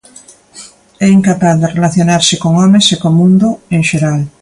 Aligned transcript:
É 1.05 1.07
incapaz 1.17 1.55
de 1.61 1.71
relacionarse 1.75 2.35
con 2.43 2.51
homes 2.61 2.85
e 2.93 2.97
co 3.01 3.09
mundo, 3.19 3.47
en 3.75 3.81
xeral. 3.89 4.21